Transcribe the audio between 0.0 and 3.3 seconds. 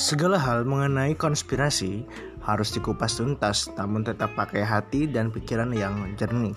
Segala hal mengenai konspirasi harus dikupas